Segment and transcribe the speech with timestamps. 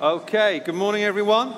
[0.00, 1.54] Okay, good morning, everyone.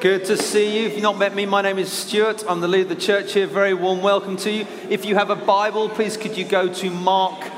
[0.00, 0.86] Good to see you.
[0.86, 2.44] If you've not met me, my name is Stuart.
[2.48, 3.48] I'm the leader of the church here.
[3.48, 4.68] Very warm welcome to you.
[4.88, 7.50] If you have a Bible, please could you go to Mark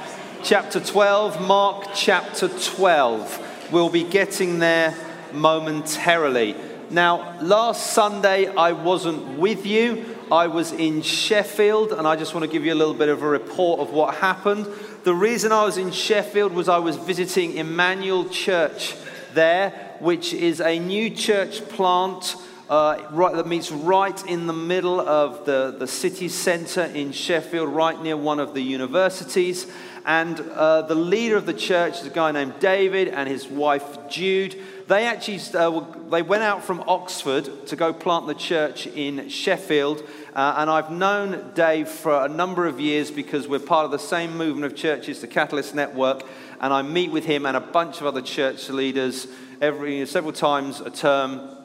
[0.42, 1.46] chapter 12?
[1.46, 3.70] Mark chapter 12.
[3.70, 4.96] We'll be getting there
[5.34, 6.56] momentarily.
[6.88, 10.06] Now, last Sunday I wasn't with you.
[10.32, 13.22] I was in Sheffield, and I just want to give you a little bit of
[13.22, 14.66] a report of what happened.
[15.04, 18.94] The reason I was in Sheffield was I was visiting Emmanuel Church
[19.34, 19.70] there,
[20.00, 22.36] which is a new church plant
[22.72, 27.68] uh, right, that meets right in the middle of the, the city centre in Sheffield,
[27.68, 29.66] right near one of the universities.
[30.06, 34.08] And uh, the leader of the church is a guy named David and his wife
[34.08, 34.58] Jude.
[34.88, 40.02] They actually uh, they went out from Oxford to go plant the church in Sheffield.
[40.34, 43.98] Uh, and I've known Dave for a number of years because we're part of the
[43.98, 46.24] same movement of churches, the Catalyst Network
[46.62, 49.26] and I meet with him and a bunch of other church leaders
[49.60, 51.58] every several times a term.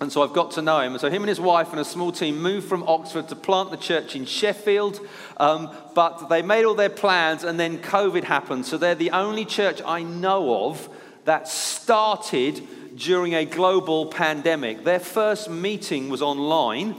[0.00, 0.92] And so I've got to know him.
[0.92, 3.70] And so him and his wife and a small team moved from Oxford to plant
[3.70, 5.00] the church in Sheffield.
[5.38, 8.66] Um, but they made all their plans and then COVID happened.
[8.66, 10.88] So they're the only church I know of
[11.24, 12.62] that started
[12.94, 14.84] during a global pandemic.
[14.84, 16.94] Their first meeting was online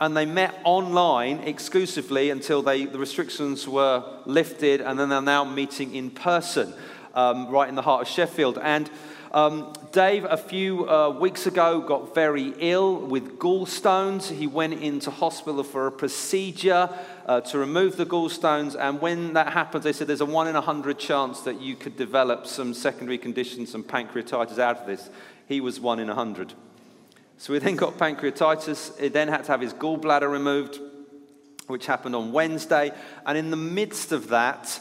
[0.00, 5.44] and they met online exclusively until they, the restrictions were lifted, and then they're now
[5.44, 6.72] meeting in person
[7.14, 8.58] um, right in the heart of Sheffield.
[8.58, 8.88] And
[9.32, 14.30] um, Dave, a few uh, weeks ago, got very ill with gallstones.
[14.30, 16.88] He went into hospital for a procedure
[17.26, 20.56] uh, to remove the gallstones, and when that happens, they said there's a one in
[20.56, 25.10] a hundred chance that you could develop some secondary conditions, some pancreatitis out of this.
[25.46, 26.54] He was one in a hundred.
[27.38, 29.00] So he then got pancreatitis.
[29.00, 30.80] He then had to have his gallbladder removed,
[31.68, 32.92] which happened on Wednesday.
[33.24, 34.80] And in the midst of that,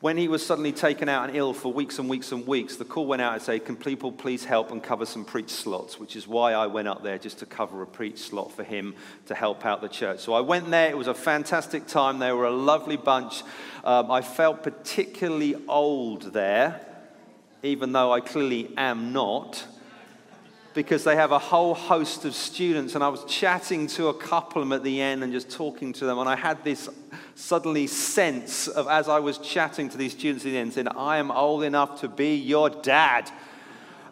[0.00, 2.84] when he was suddenly taken out and ill for weeks and weeks and weeks, the
[2.84, 5.98] call went out and said, Can people please help and cover some preach slots?
[5.98, 8.96] Which is why I went up there just to cover a preach slot for him
[9.26, 10.18] to help out the church.
[10.18, 10.90] So I went there.
[10.90, 12.18] It was a fantastic time.
[12.18, 13.44] They were a lovely bunch.
[13.84, 16.84] Um, I felt particularly old there,
[17.62, 19.64] even though I clearly am not
[20.74, 22.94] because they have a whole host of students.
[22.94, 25.92] And I was chatting to a couple of them at the end and just talking
[25.94, 26.18] to them.
[26.18, 26.88] And I had this
[27.36, 31.18] suddenly sense of, as I was chatting to these students at the end, saying, I
[31.18, 33.30] am old enough to be your dad.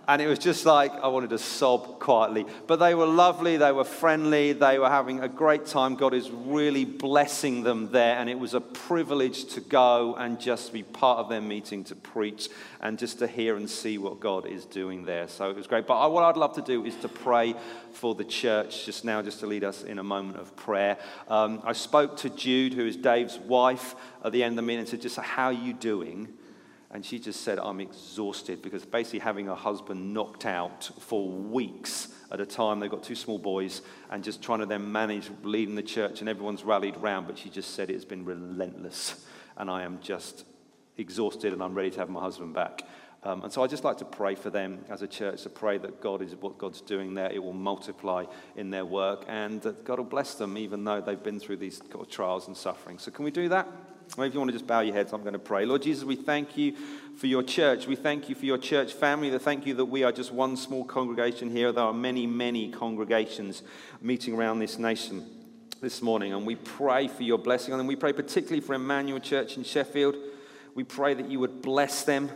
[0.08, 2.44] And it was just like I wanted to sob quietly.
[2.66, 5.94] But they were lovely, they were friendly, they were having a great time.
[5.94, 8.16] God is really blessing them there.
[8.18, 11.94] And it was a privilege to go and just be part of their meeting to
[11.94, 12.48] preach
[12.80, 15.28] and just to hear and see what God is doing there.
[15.28, 15.86] So it was great.
[15.86, 17.54] But what I'd love to do is to pray
[17.92, 20.98] for the church just now, just to lead us in a moment of prayer.
[21.28, 24.80] Um, I spoke to Jude, who is Dave's wife, at the end of the meeting
[24.80, 26.28] and said, Just how are you doing?
[26.92, 32.08] And she just said, I'm exhausted because basically having her husband knocked out for weeks
[32.30, 35.74] at a time, they've got two small boys, and just trying to then manage leading
[35.74, 37.26] the church, and everyone's rallied round.
[37.26, 39.26] But she just said, It's been relentless,
[39.56, 40.46] and I am just
[40.96, 42.82] exhausted, and I'm ready to have my husband back.
[43.24, 45.78] Um, and so I just like to pray for them as a church to pray
[45.78, 47.30] that God is what God's doing there.
[47.30, 48.24] It will multiply
[48.56, 51.80] in their work and that God will bless them even though they've been through these
[52.10, 52.98] trials and suffering.
[52.98, 53.68] So, can we do that?
[54.16, 55.64] Well, if you want to just bow your heads, I'm going to pray.
[55.64, 56.76] Lord Jesus, we thank you
[57.16, 57.86] for your church.
[57.86, 59.30] We thank you for your church family.
[59.30, 61.72] We thank you that we are just one small congregation here.
[61.72, 63.62] There are many, many congregations
[64.02, 65.26] meeting around this nation
[65.80, 66.34] this morning.
[66.34, 67.86] And we pray for your blessing on them.
[67.86, 70.14] We pray particularly for Emmanuel Church in Sheffield.
[70.74, 72.30] We pray that you would bless them.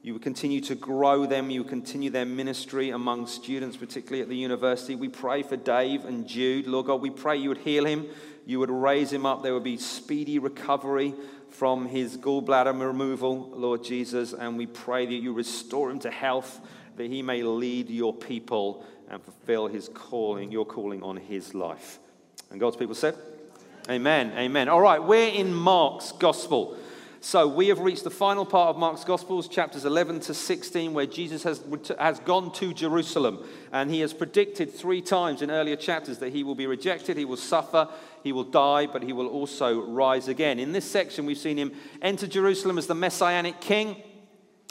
[0.00, 1.50] You would continue to grow them.
[1.50, 4.94] You would continue their ministry among students, particularly at the university.
[4.94, 6.66] We pray for Dave and Jude.
[6.66, 8.06] Lord God, we pray you would heal him
[8.46, 9.42] you would raise him up.
[9.42, 11.14] There would be speedy recovery
[11.50, 14.32] from his gallbladder removal, Lord Jesus.
[14.32, 16.60] And we pray that you restore him to health,
[16.96, 21.98] that he may lead your people and fulfill his calling, your calling on his life.
[22.50, 23.16] And God's people said,
[23.90, 24.32] Amen.
[24.36, 24.68] Amen.
[24.68, 26.76] All right, we're in Mark's gospel.
[27.24, 31.06] So we have reached the final part of Mark's Gospels, chapters 11 to 16, where
[31.06, 31.62] Jesus has,
[31.96, 33.46] has gone to Jerusalem.
[33.70, 37.24] And he has predicted three times in earlier chapters that he will be rejected, he
[37.24, 37.88] will suffer,
[38.22, 40.58] he will die, but he will also rise again.
[40.58, 44.02] In this section, we've seen him enter Jerusalem as the messianic king.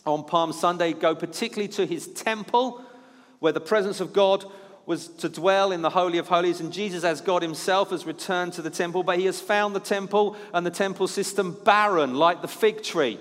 [0.03, 2.83] On Palm Sunday, go particularly to his temple,
[3.39, 4.43] where the presence of God
[4.87, 8.53] was to dwell in the Holy of Holies, and Jesus, as God Himself, has returned
[8.53, 12.41] to the temple, but He has found the temple and the temple system barren, like
[12.41, 13.19] the fig tree.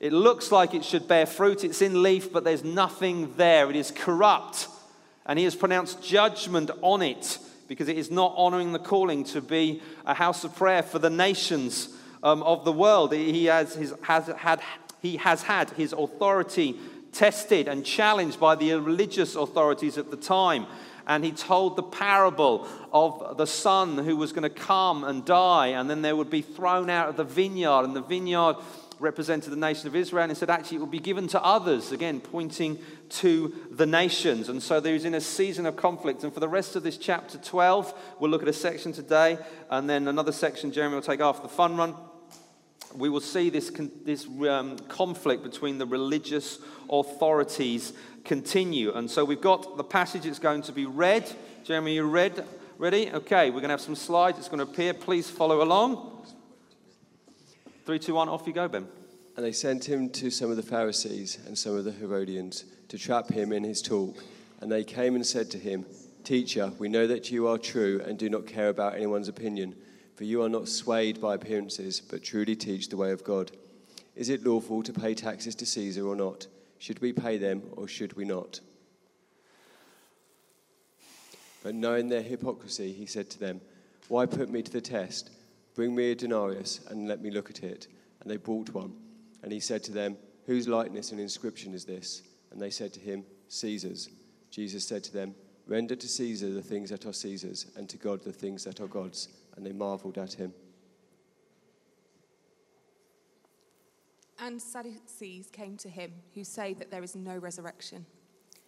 [0.00, 3.70] It looks like it should bear fruit, it's in leaf, but there's nothing there.
[3.70, 4.66] It is corrupt,
[5.26, 7.38] and He has pronounced judgment on it
[7.70, 11.08] because it is not honoring the calling to be a house of prayer for the
[11.08, 11.90] nations
[12.20, 13.12] um, of the world.
[13.12, 14.60] He has, his, has, had,
[15.00, 16.74] he has had his authority
[17.12, 20.66] tested and challenged by the religious authorities at the time.
[21.06, 25.68] And he told the parable of the son who was going to come and die,
[25.68, 28.56] and then they would be thrown out of the vineyard, and the vineyard
[29.00, 32.20] represented the nation of Israel, and said, actually, it will be given to others, again,
[32.20, 34.48] pointing to the nations.
[34.48, 36.22] And so there's in a season of conflict.
[36.22, 39.38] And for the rest of this chapter 12, we'll look at a section today,
[39.70, 41.94] and then another section Jeremy will take after the fun run.
[42.94, 43.70] We will see this,
[44.04, 46.58] this um, conflict between the religious
[46.90, 47.92] authorities
[48.24, 48.92] continue.
[48.92, 51.30] And so we've got the passage that's going to be read.
[51.64, 52.44] Jeremy, you read?
[52.78, 53.10] Ready?
[53.12, 54.38] Okay, we're going to have some slides.
[54.38, 54.92] It's going to appear.
[54.92, 56.26] Please follow along.
[57.86, 58.86] Three, two, one, off you go, Ben.
[59.36, 62.98] And they sent him to some of the Pharisees and some of the Herodians to
[62.98, 64.22] trap him in his talk.
[64.60, 65.86] And they came and said to him,
[66.22, 69.74] Teacher, we know that you are true and do not care about anyone's opinion,
[70.14, 73.50] for you are not swayed by appearances, but truly teach the way of God.
[74.14, 76.46] Is it lawful to pay taxes to Caesar or not?
[76.78, 78.60] Should we pay them or should we not?
[81.62, 83.62] But knowing their hypocrisy, he said to them,
[84.08, 85.30] Why put me to the test?
[85.80, 87.88] Bring me a denarius and let me look at it.
[88.20, 88.92] And they brought one.
[89.42, 92.20] And he said to them, Whose likeness and inscription is this?
[92.50, 94.10] And they said to him, Caesar's.
[94.50, 95.34] Jesus said to them,
[95.66, 98.88] Render to Caesar the things that are Caesar's, and to God the things that are
[98.88, 99.28] God's.
[99.56, 100.52] And they marveled at him.
[104.38, 108.04] And Sadducees came to him, who say that there is no resurrection.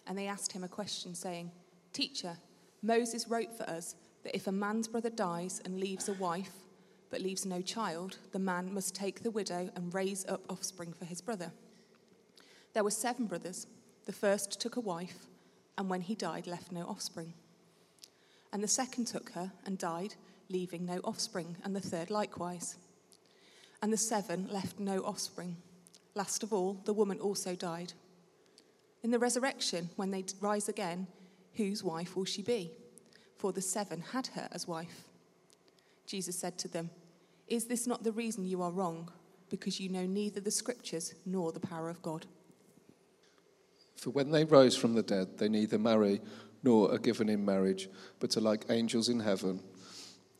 [0.07, 1.51] And they asked him a question, saying,
[1.91, 2.39] Teacher,
[2.81, 6.53] Moses wrote for us that if a man's brother dies and leaves a wife,
[7.13, 11.05] but leaves no child, the man must take the widow and raise up offspring for
[11.05, 11.51] his brother.
[12.73, 13.67] There were seven brothers.
[14.07, 15.27] The first took a wife,
[15.77, 17.35] and when he died, left no offspring.
[18.51, 20.15] And the second took her and died,
[20.49, 22.77] leaving no offspring, and the third likewise.
[23.83, 25.57] And the seven left no offspring.
[26.15, 27.93] Last of all, the woman also died.
[29.03, 31.05] In the resurrection, when they rise again,
[31.53, 32.71] whose wife will she be?
[33.37, 35.03] For the seven had her as wife.
[36.07, 36.89] Jesus said to them,
[37.47, 39.09] is this not the reason you are wrong?
[39.49, 42.25] Because you know neither the scriptures nor the power of God.
[43.95, 46.21] For when they rose from the dead, they neither marry
[46.63, 49.61] nor are given in marriage, but are like angels in heaven.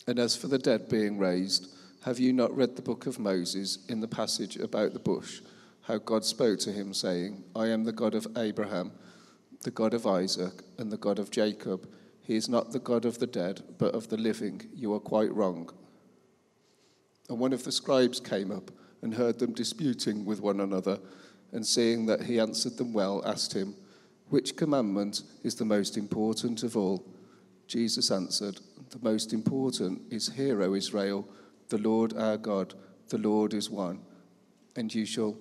[0.08, 1.74] And as for the dead being raised,
[2.04, 5.42] have you not read the book of Moses in the passage about the bush,
[5.82, 8.92] how God spoke to him, saying, I am the God of Abraham,
[9.62, 11.90] the God of Isaac, and the God of Jacob.
[12.22, 14.70] He is not the God of the dead, but of the living.
[14.74, 15.70] You are quite wrong.
[17.30, 18.72] And one of the scribes came up
[19.02, 21.00] and heard them disputing with one another,
[21.52, 23.76] and seeing that he answered them well, asked him,
[24.30, 27.06] Which commandment is the most important of all?
[27.68, 28.60] Jesus answered,
[28.90, 31.28] The most important is, Hear, O Israel,
[31.70, 32.74] the Lord our God,
[33.10, 34.00] the Lord is one.
[34.76, 35.38] And you shall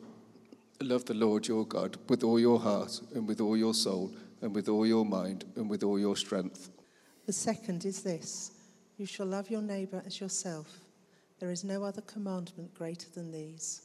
[0.81, 4.55] love the Lord your God with all your heart, and with all your soul, and
[4.55, 6.71] with all your mind, and with all your strength.
[7.27, 8.51] The second is this
[8.99, 10.82] you shall love your neighbor as yourself.
[11.43, 13.83] There is no other commandment greater than these.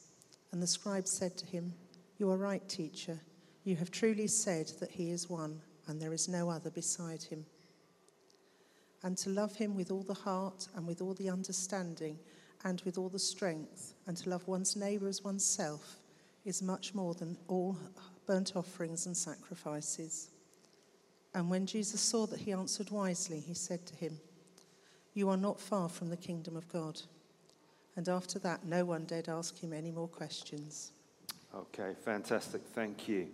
[0.52, 1.74] And the scribe said to him,
[2.16, 3.18] You are right, teacher.
[3.64, 7.44] You have truly said that he is one, and there is no other beside him.
[9.02, 12.20] And to love him with all the heart, and with all the understanding,
[12.62, 15.96] and with all the strength, and to love one's neighbor as oneself,
[16.44, 17.76] is much more than all
[18.24, 20.28] burnt offerings and sacrifices.
[21.34, 24.20] And when Jesus saw that he answered wisely, he said to him,
[25.12, 27.02] You are not far from the kingdom of God.
[27.98, 30.92] And after that, no one dared ask him any more questions.
[31.52, 32.60] Okay, fantastic.
[32.72, 33.26] Thank you.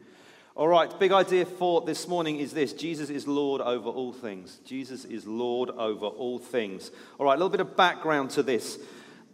[0.56, 4.60] All right, big idea for this morning is this Jesus is Lord over all things.
[4.64, 6.92] Jesus is Lord over all things.
[7.18, 8.78] All right, a little bit of background to this.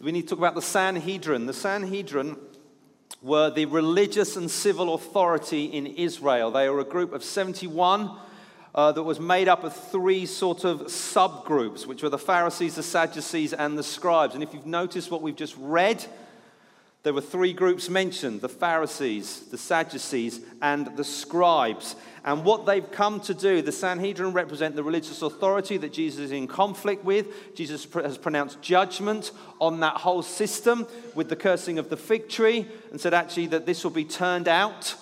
[0.00, 1.46] We need to talk about the Sanhedrin.
[1.46, 2.36] The Sanhedrin
[3.22, 6.50] were the religious and civil authority in Israel.
[6.50, 8.18] They were a group of 71
[8.74, 12.82] uh, that was made up of three sort of subgroups, which were the Pharisees, the
[12.82, 14.34] Sadducees, and the scribes.
[14.34, 16.04] And if you've noticed what we've just read,
[17.02, 21.96] there were three groups mentioned the Pharisees, the Sadducees, and the scribes.
[22.24, 26.32] And what they've come to do, the Sanhedrin represent the religious authority that Jesus is
[26.32, 27.54] in conflict with.
[27.54, 32.66] Jesus has pronounced judgment on that whole system with the cursing of the fig tree
[32.90, 34.94] and said actually that this will be turned out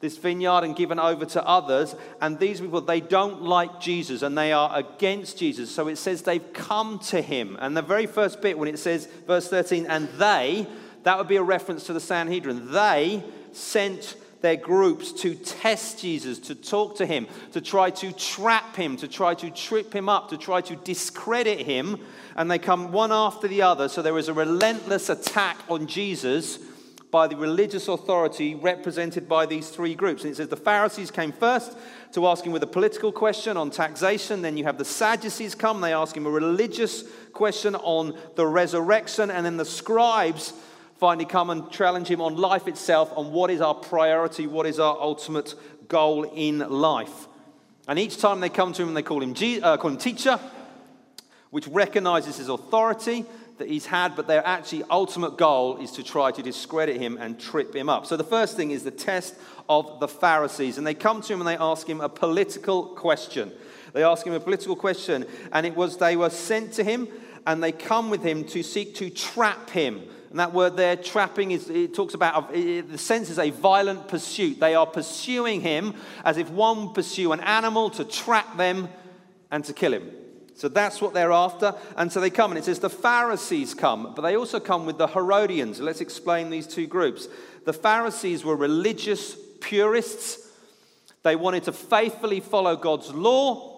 [0.00, 1.94] this vineyard and given over to others.
[2.20, 5.70] And these people, they don't like Jesus and they are against Jesus.
[5.70, 7.56] So it says they've come to him.
[7.60, 10.66] And the very first bit, when it says, verse 13, and they,
[11.04, 12.72] that would be a reference to the Sanhedrin.
[12.72, 18.76] They sent their groups to test Jesus, to talk to him, to try to trap
[18.76, 21.98] him, to try to trip him up, to try to discredit him.
[22.36, 23.88] And they come one after the other.
[23.88, 26.58] So there is a relentless attack on Jesus
[27.16, 30.22] by the religious authority represented by these three groups.
[30.22, 31.74] And it says the Pharisees came first
[32.12, 34.42] to ask him with a political question on taxation.
[34.42, 39.30] Then you have the Sadducees come, they ask him a religious question on the resurrection.
[39.30, 40.52] And then the scribes
[40.98, 44.78] finally come and challenge him on life itself, on what is our priority, what is
[44.78, 45.54] our ultimate
[45.88, 47.28] goal in life.
[47.88, 50.38] And each time they come to him, they call him, uh, call him teacher,
[51.48, 53.24] which recognizes his authority
[53.58, 57.40] that he's had, but their actually ultimate goal is to try to discredit him and
[57.40, 58.06] trip him up.
[58.06, 59.34] So the first thing is the test
[59.68, 60.78] of the Pharisees.
[60.78, 63.52] And they come to him and they ask him a political question.
[63.92, 67.08] They ask him a political question, and it was they were sent to him
[67.46, 70.02] and they come with him to seek to trap him.
[70.30, 74.08] And that word there, trapping, is, it talks about, it, the sense is a violent
[74.08, 74.60] pursuit.
[74.60, 75.94] They are pursuing him
[76.24, 78.88] as if one pursue an animal to trap them
[79.50, 80.10] and to kill him.
[80.56, 81.74] So that's what they're after.
[81.96, 84.98] And so they come, and it says the Pharisees come, but they also come with
[84.98, 85.80] the Herodians.
[85.80, 87.28] Let's explain these two groups.
[87.64, 90.42] The Pharisees were religious purists,
[91.22, 93.74] they wanted to faithfully follow God's law.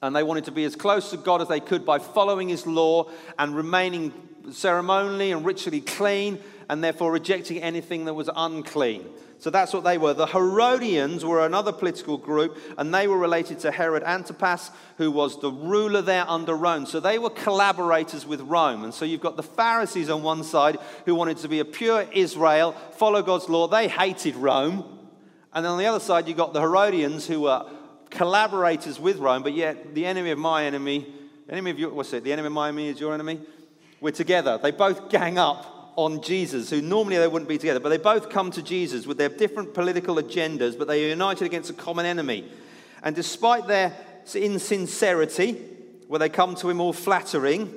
[0.00, 2.66] And they wanted to be as close to God as they could by following his
[2.66, 4.12] law and remaining
[4.50, 9.06] ceremonially and ritually clean, and therefore rejecting anything that was unclean.
[9.44, 10.14] So that's what they were.
[10.14, 15.38] The Herodians were another political group, and they were related to Herod Antipas, who was
[15.38, 16.86] the ruler there under Rome.
[16.86, 18.84] So they were collaborators with Rome.
[18.84, 22.06] And so you've got the Pharisees on one side, who wanted to be a pure
[22.14, 23.68] Israel, follow God's law.
[23.68, 24.82] They hated Rome.
[25.52, 27.70] And then on the other side, you've got the Herodians, who were
[28.08, 31.12] collaborators with Rome, but yet the enemy of my enemy,
[31.50, 32.24] enemy of your, what's it?
[32.24, 33.42] The enemy of my enemy is your enemy?
[34.00, 34.56] We're together.
[34.56, 38.30] They both gang up on Jesus, who normally they wouldn't be together, but they both
[38.30, 42.06] come to Jesus with their different political agendas, but they are united against a common
[42.06, 42.44] enemy.
[43.02, 43.94] And despite their
[44.34, 45.52] insincerity,
[46.08, 47.72] where they come to him all flattering,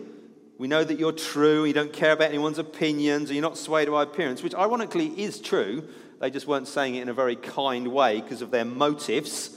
[0.58, 4.04] we know that you're true, you don't care about anyone's opinions, you're not swayed by
[4.04, 5.88] appearance, which ironically is true.
[6.20, 9.52] They just weren't saying it in a very kind way because of their motives.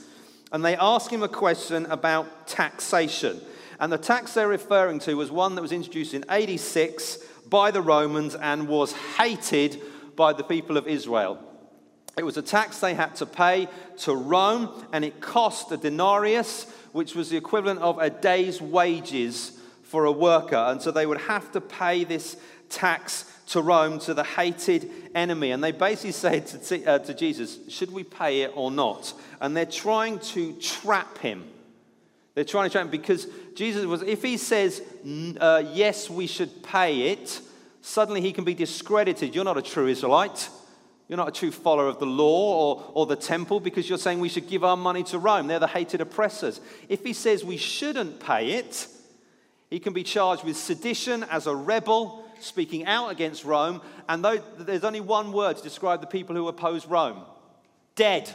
[0.53, 3.41] And they ask him a question about taxation.
[3.79, 7.19] And the tax they're referring to was one that was introduced in 86
[7.51, 9.81] by the Romans and was hated
[10.17, 11.39] by the people of Israel.
[12.17, 16.67] It was a tax they had to pay to Rome, and it cost a denarius,
[16.93, 20.57] which was the equivalent of a day's wages for a worker.
[20.57, 22.37] And so they would have to pay this
[22.69, 25.51] tax to Rome, to the hated enemy.
[25.51, 29.13] And they basically said to, uh, to Jesus, Should we pay it or not?
[29.41, 31.45] And they're trying to trap him.
[32.35, 34.83] They're trying to him because Jesus was, if he says,
[35.41, 37.41] uh, Yes, we should pay it,
[37.81, 39.35] suddenly he can be discredited.
[39.35, 40.49] You're not a true Israelite.
[41.09, 44.21] You're not a true follower of the law or, or the temple because you're saying
[44.21, 45.49] we should give our money to Rome.
[45.49, 46.61] They're the hated oppressors.
[46.89, 48.87] If he says we shouldn't pay it,
[49.71, 54.39] he can be charged with sedition as a rebel speaking out against Rome, and though
[54.59, 57.23] there's only one word to describe the people who oppose Rome
[57.95, 58.35] dead.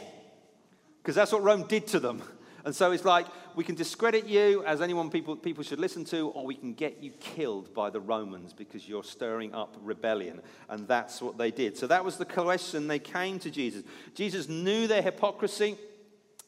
[1.02, 2.22] Because that's what Rome did to them.
[2.66, 6.28] And so it's like, we can discredit you as anyone people, people should listen to,
[6.30, 10.42] or we can get you killed by the Romans because you're stirring up rebellion.
[10.68, 11.78] And that's what they did.
[11.78, 13.84] So that was the question they came to Jesus.
[14.14, 15.78] Jesus knew their hypocrisy,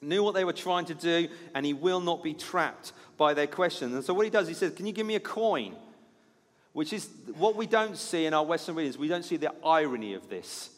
[0.02, 3.46] knew what they were trying to do, and he will not be trapped by their
[3.46, 3.94] questions.
[3.94, 5.75] And so what he does, he says, Can you give me a coin?
[6.78, 8.96] which is what we don't see in our Western readings.
[8.96, 10.70] We don't see the irony of this.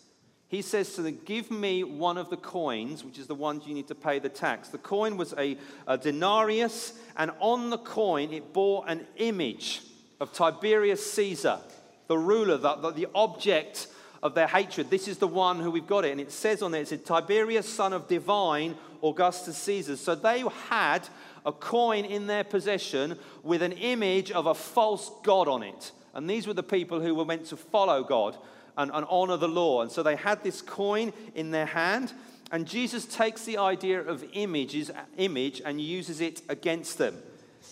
[0.50, 3.72] He says to them, Give me one of the coins, which is the ones you
[3.72, 4.68] need to pay the tax.
[4.68, 9.82] The coin was a, a denarius, and on the coin it bore an image
[10.18, 11.60] of Tiberius Caesar,
[12.08, 13.86] the ruler, the, the, the object
[14.24, 14.90] of their hatred.
[14.90, 16.10] This is the one who we've got it.
[16.10, 19.96] And it says on there, it said, Tiberius, son of divine Augustus Caesar.
[19.96, 21.08] So they had
[21.46, 25.92] a coin in their possession with an image of a false god on it.
[26.12, 28.36] And these were the people who were meant to follow God
[28.80, 29.82] and, and honor the law.
[29.82, 32.12] And so they had this coin in their hand.
[32.50, 37.16] And Jesus takes the idea of images, image and uses it against them.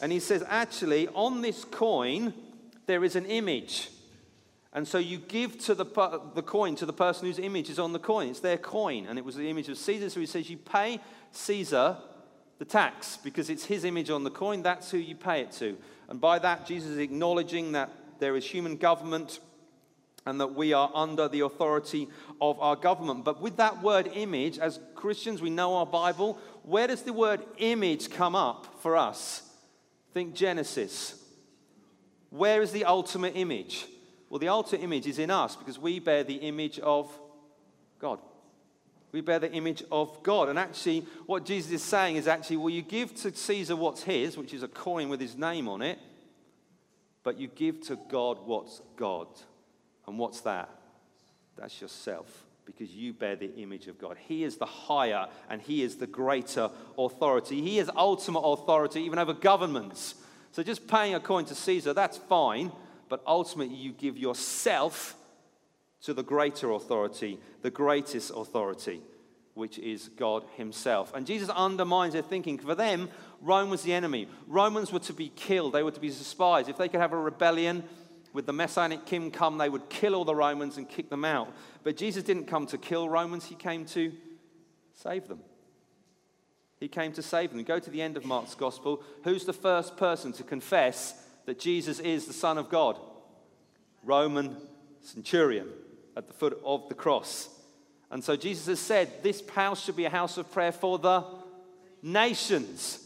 [0.02, 2.34] And he says, actually, on this coin,
[2.86, 3.88] there is an image.
[4.72, 5.86] And so you give to the,
[6.34, 8.28] the coin to the person whose image is on the coin.
[8.28, 9.06] It's their coin.
[9.06, 10.10] And it was the image of Caesar.
[10.10, 11.00] So he says, You pay
[11.32, 11.96] Caesar
[12.58, 14.62] the tax because it's his image on the coin.
[14.62, 15.76] That's who you pay it to.
[16.08, 19.40] And by that, Jesus is acknowledging that there is human government
[20.26, 22.08] and that we are under the authority
[22.40, 23.24] of our government.
[23.24, 26.38] But with that word image, as Christians, we know our Bible.
[26.64, 29.42] Where does the word image come up for us?
[30.12, 31.22] Think Genesis.
[32.30, 33.86] Where is the ultimate image?
[34.28, 37.10] Well, the ultimate image is in us because we bear the image of
[37.98, 38.18] God.
[39.10, 40.50] We bear the image of God.
[40.50, 44.36] And actually, what Jesus is saying is actually, well, you give to Caesar what's his,
[44.36, 45.98] which is a coin with his name on it,
[47.22, 49.28] but you give to God what's God.
[50.08, 50.70] And what's that?
[51.56, 52.26] That's yourself
[52.64, 54.16] because you bear the image of God.
[54.18, 57.62] He is the higher and He is the greater authority.
[57.62, 60.14] He is ultimate authority even over governments.
[60.52, 62.72] So just paying a coin to Caesar, that's fine,
[63.08, 65.14] but ultimately you give yourself
[66.02, 69.00] to the greater authority, the greatest authority,
[69.54, 71.12] which is God Himself.
[71.14, 72.58] And Jesus undermines their thinking.
[72.58, 73.08] For them,
[73.40, 74.28] Rome was the enemy.
[74.46, 76.68] Romans were to be killed, they were to be despised.
[76.68, 77.84] If they could have a rebellion,
[78.38, 81.52] with the Messianic king come, they would kill all the Romans and kick them out.
[81.82, 84.12] But Jesus didn't come to kill Romans, he came to
[84.94, 85.40] save them.
[86.78, 87.60] He came to save them.
[87.64, 89.02] Go to the end of Mark's gospel.
[89.24, 93.00] Who's the first person to confess that Jesus is the Son of God?
[94.04, 94.56] Roman
[95.00, 95.66] centurion
[96.16, 97.48] at the foot of the cross.
[98.08, 101.24] And so Jesus has said, This house should be a house of prayer for the
[102.04, 103.04] nations.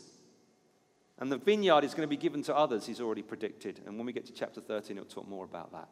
[1.22, 3.80] And the vineyard is going to be given to others, he's already predicted.
[3.86, 5.88] And when we get to chapter 13, he'll talk more about that.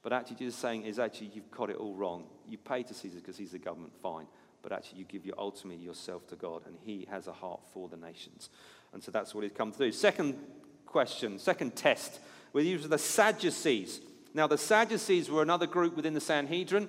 [0.00, 2.24] But actually, Jesus saying is actually, you've got it all wrong.
[2.48, 4.24] You pay to Caesar because he's the government, fine.
[4.62, 7.86] But actually, you give your ultimately yourself to God, and he has a heart for
[7.90, 8.48] the nations.
[8.94, 9.92] And so that's what he's come to do.
[9.92, 10.38] Second
[10.86, 12.20] question, second test.
[12.54, 14.00] We're using the Sadducees.
[14.32, 16.88] Now, the Sadducees were another group within the Sanhedrin.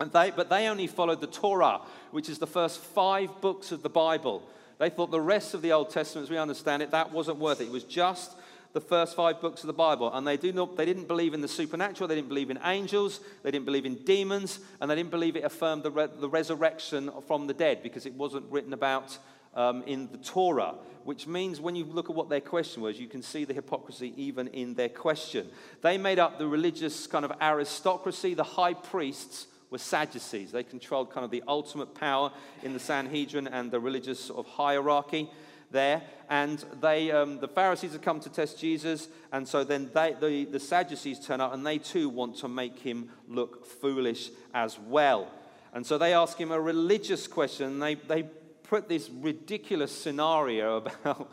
[0.00, 3.82] And they, but they only followed the Torah, which is the first five books of
[3.82, 4.48] the Bible.
[4.82, 7.60] They thought the rest of the Old Testament, as we understand it, that wasn't worth
[7.60, 7.66] it.
[7.66, 8.34] It was just
[8.72, 10.12] the first five books of the Bible.
[10.12, 13.20] And they, do not, they didn't believe in the supernatural, they didn't believe in angels,
[13.44, 17.12] they didn't believe in demons, and they didn't believe it affirmed the, re- the resurrection
[17.28, 19.16] from the dead because it wasn't written about
[19.54, 20.74] um, in the Torah.
[21.04, 24.12] Which means when you look at what their question was, you can see the hypocrisy
[24.16, 25.46] even in their question.
[25.82, 30.52] They made up the religious kind of aristocracy, the high priests were Sadducees.
[30.52, 32.30] They controlled kind of the ultimate power
[32.62, 35.28] in the Sanhedrin and the religious sort of hierarchy
[35.72, 36.02] there.
[36.28, 40.44] And they, um, the Pharisees had come to test Jesus, and so then they, the,
[40.44, 45.28] the Sadducees turn up, and they too want to make him look foolish as well.
[45.72, 47.78] And so they ask him a religious question.
[47.78, 48.24] They, they
[48.64, 51.32] put this ridiculous scenario about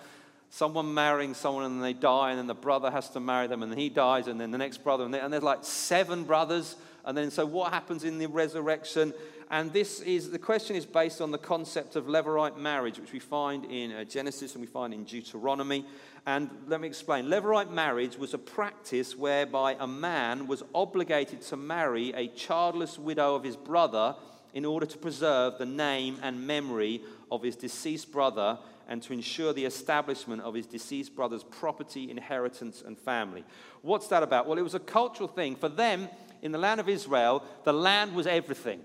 [0.50, 3.78] someone marrying someone and they die, and then the brother has to marry them, and
[3.78, 6.76] he dies, and then the next brother, and, they, and there's like seven brothers
[7.10, 9.16] and then, so what happens in the resurrection?
[9.50, 13.18] And this is the question is based on the concept of Levirate marriage, which we
[13.18, 15.88] find in uh, Genesis and we find in Deuteronomy.
[16.28, 17.26] And let me explain.
[17.26, 23.34] Levirate marriage was a practice whereby a man was obligated to marry a childless widow
[23.34, 24.16] of his brother
[24.54, 29.54] in order to preserve the name and memory of his deceased brother and to ensure
[29.54, 33.44] the establishment of his deceased brother's property, inheritance, and family.
[33.82, 34.48] What's that about?
[34.48, 35.56] Well, it was a cultural thing.
[35.56, 36.10] For them,
[36.42, 38.82] in the land of Israel, the land was everything.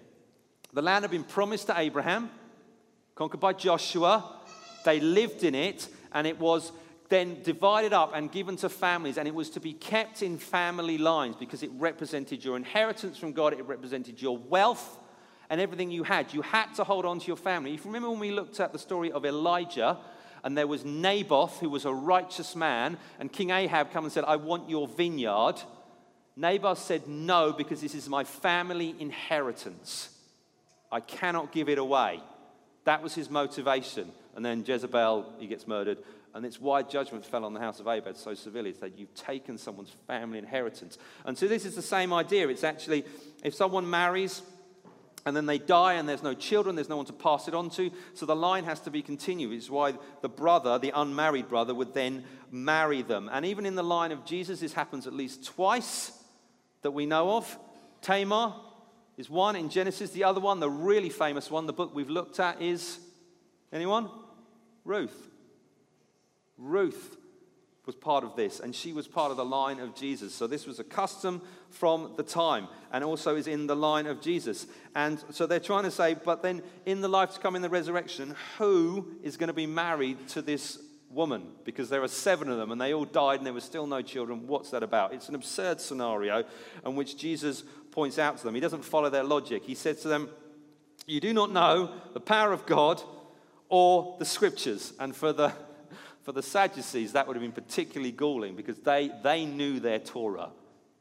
[0.72, 2.30] The land had been promised to Abraham,
[3.14, 4.40] conquered by Joshua.
[4.84, 6.72] They lived in it, and it was
[7.08, 10.98] then divided up and given to families, and it was to be kept in family
[10.98, 14.98] lines because it represented your inheritance from God, it represented your wealth
[15.50, 16.32] and everything you had.
[16.32, 17.74] You had to hold on to your family.
[17.74, 19.98] If you remember when we looked at the story of Elijah,
[20.42, 24.24] and there was Naboth, who was a righteous man, and King Ahab come and said,
[24.24, 25.54] I want your vineyard.
[26.36, 30.10] Naboth said, No, because this is my family inheritance.
[30.90, 32.20] I cannot give it away.
[32.84, 34.12] That was his motivation.
[34.36, 35.98] And then Jezebel, he gets murdered.
[36.34, 38.70] And it's why judgment fell on the house of Ahab so severely.
[38.70, 40.98] It's that you've taken someone's family inheritance.
[41.24, 42.48] And so this is the same idea.
[42.48, 43.04] It's actually,
[43.44, 44.42] if someone marries
[45.26, 47.70] and then they die and there's no children, there's no one to pass it on
[47.70, 49.52] to, so the line has to be continued.
[49.52, 53.30] It's why the brother, the unmarried brother, would then marry them.
[53.32, 56.12] And even in the line of Jesus, this happens at least twice
[56.84, 57.58] that we know of.
[58.00, 58.54] Tamar
[59.16, 60.10] is one in Genesis.
[60.10, 63.00] The other one, the really famous one, the book we've looked at, is
[63.72, 64.08] anyone?
[64.84, 65.28] Ruth.
[66.58, 67.16] Ruth
[67.86, 70.34] was part of this, and she was part of the line of Jesus.
[70.34, 74.20] So this was a custom from the time, and also is in the line of
[74.20, 74.66] Jesus.
[74.94, 77.68] And so they're trying to say, but then in the life to come in the
[77.68, 80.78] resurrection, who is going to be married to this
[81.14, 83.86] woman because there are seven of them and they all died and there were still
[83.86, 84.46] no children.
[84.46, 85.14] What's that about?
[85.14, 86.44] It's an absurd scenario
[86.84, 88.54] in which Jesus points out to them.
[88.54, 89.62] He doesn't follow their logic.
[89.64, 90.28] He says to them,
[91.06, 93.02] You do not know the power of God
[93.68, 94.92] or the scriptures.
[94.98, 95.52] And for the,
[96.22, 100.50] for the Sadducees, that would have been particularly galling because they, they knew their Torah.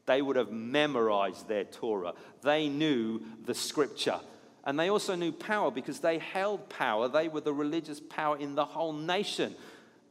[0.06, 2.14] They would have memorized their Torah.
[2.42, 4.20] They knew the scripture.
[4.66, 7.08] And they also knew power because they held power.
[7.08, 9.56] They were the religious power in the whole nation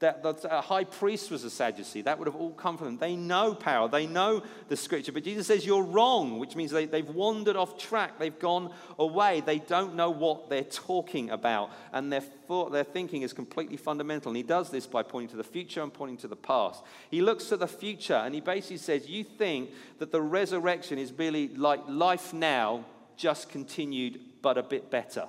[0.02, 2.02] that the high priest was a Sadducee.
[2.02, 2.98] That would have all come from them.
[2.98, 5.12] They know power, they know the scripture.
[5.12, 9.40] But Jesus says, You're wrong, which means they, they've wandered off track, they've gone away.
[9.40, 14.30] They don't know what they're talking about, and their, thought, their thinking is completely fundamental.
[14.30, 16.82] And he does this by pointing to the future and pointing to the past.
[17.10, 21.12] He looks to the future and he basically says, You think that the resurrection is
[21.12, 22.84] really like life now
[23.16, 25.28] just continued, but a bit better.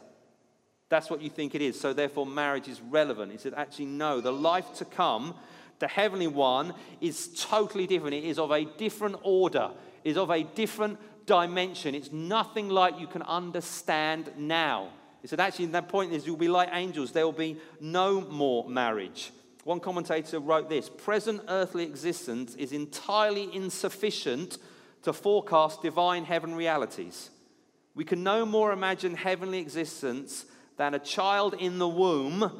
[0.90, 1.80] That's what you think it is.
[1.80, 3.32] So, therefore, marriage is relevant.
[3.32, 5.34] He said, actually, no, the life to come,
[5.80, 8.16] the heavenly one, is totally different.
[8.16, 9.72] It is of a different order,
[10.04, 11.96] it is of a different dimension.
[11.96, 14.90] It's nothing like you can understand now.
[15.22, 17.14] He said, actually, that point is you'll be like angels.
[17.14, 19.32] There will be no more marriage.
[19.64, 24.58] One commentator wrote this present earthly existence is entirely insufficient
[25.04, 27.30] to forecast divine heaven realities.
[27.96, 30.46] We can no more imagine heavenly existence
[30.78, 32.52] than a child in the womb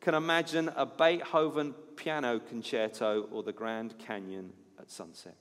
[0.00, 5.36] can imagine a Beethoven piano concerto or the Grand Canyon at sunset.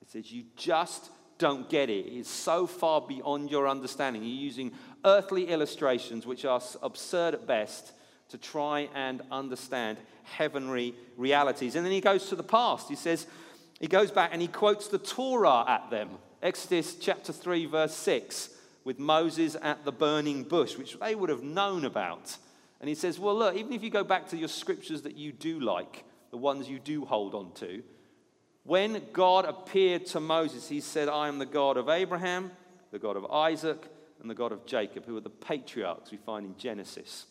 [0.00, 2.06] It says, You just don't get it.
[2.06, 4.22] It's so far beyond your understanding.
[4.22, 4.72] You're using
[5.04, 7.92] earthly illustrations, which are absurd at best,
[8.28, 11.74] to try and understand heavenly realities.
[11.74, 12.88] And then he goes to the past.
[12.88, 13.26] He says,
[13.80, 16.10] he goes back and he quotes the Torah at them.
[16.42, 18.50] Exodus chapter 3, verse 6,
[18.84, 22.36] with Moses at the burning bush, which they would have known about.
[22.80, 25.32] And he says, Well, look, even if you go back to your scriptures that you
[25.32, 27.82] do like, the ones you do hold on to,
[28.64, 32.50] when God appeared to Moses, he said, I am the God of Abraham,
[32.90, 33.86] the God of Isaac,
[34.20, 37.26] and the God of Jacob, who are the patriarchs we find in Genesis.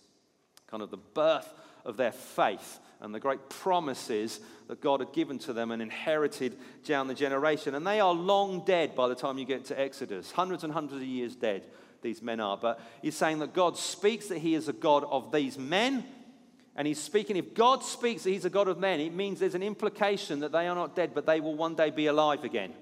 [0.68, 1.52] Kind of the birth
[1.86, 6.58] of their faith and the great promises that God had given to them and inherited
[6.84, 7.76] down the generation.
[7.76, 10.32] And they are long dead by the time you get to Exodus.
[10.32, 11.64] Hundreds and hundreds of years dead,
[12.02, 12.58] these men are.
[12.58, 16.04] But he's saying that God speaks that he is a God of these men.
[16.76, 19.56] And he's speaking, if God speaks that he's a God of men, it means there's
[19.56, 22.74] an implication that they are not dead, but they will one day be alive again.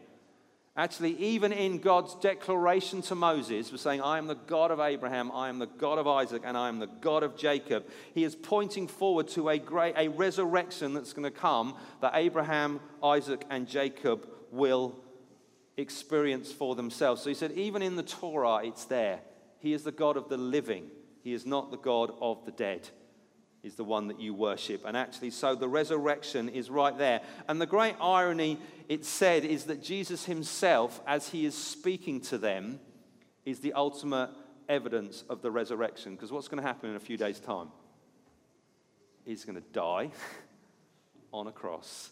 [0.78, 5.32] Actually, even in God's declaration to Moses, was saying, I am the God of Abraham,
[5.32, 7.88] I am the God of Isaac, and I am the God of Jacob.
[8.14, 12.80] He is pointing forward to a great a resurrection that's going to come that Abraham,
[13.04, 14.96] Isaac, and Jacob will
[15.78, 17.24] experience for themselves.
[17.24, 19.22] So he said, even in the Torah, it's there.
[19.60, 20.92] He is the God of the living.
[21.24, 22.88] He is not the God of the dead
[23.68, 24.84] is the one that you worship.
[24.86, 27.22] And actually, so the resurrection is right there.
[27.48, 32.38] And the great irony, it said, is that Jesus himself, as he is speaking to
[32.38, 32.80] them,
[33.46, 34.30] is the ultimate
[34.70, 36.16] evidence of the resurrection.
[36.16, 37.68] Because what's going to happen in a few days' time?
[39.26, 40.12] He's going to die
[41.34, 42.10] on a cross,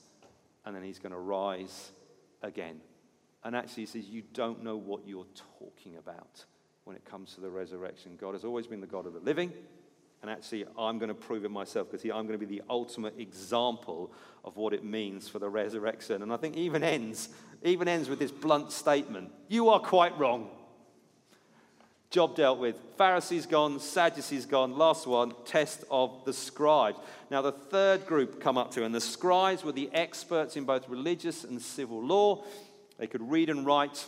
[0.66, 1.92] and then he's going to rise
[2.42, 2.82] again.
[3.44, 5.28] And actually, he says, You don't know what you're
[5.60, 6.44] talking about
[6.84, 8.18] when it comes to the resurrection.
[8.20, 9.54] God has always been the God of the living.
[10.26, 13.14] And actually, I'm going to prove it myself because I'm going to be the ultimate
[13.20, 14.12] example
[14.44, 16.24] of what it means for the resurrection.
[16.24, 17.30] And I think even ends,
[17.62, 20.50] even ends with this blunt statement You are quite wrong.
[22.10, 22.76] Job dealt with.
[22.98, 24.76] Pharisees gone, Sadducees gone.
[24.76, 26.98] Last one, test of the scribes.
[27.30, 30.90] Now, the third group come up to, and the scribes were the experts in both
[30.90, 32.44] religious and civil law.
[32.98, 34.08] They could read and write,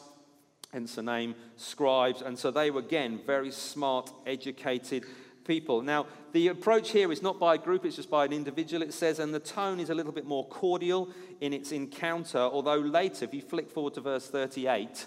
[0.73, 2.23] hence the name scribes.
[2.23, 5.05] And so they were, again, very smart, educated
[5.47, 5.81] people.
[5.81, 8.93] Now, the approach here is not by a group, it's just by an individual, it
[8.93, 11.09] says, and the tone is a little bit more cordial
[11.41, 15.05] in its encounter, although later, if you flick forward to verse 38,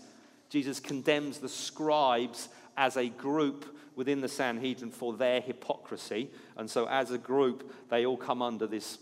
[0.49, 6.31] Jesus condemns the scribes as a group within the Sanhedrin for their hypocrisy.
[6.57, 8.99] And so, as a group, they all come under this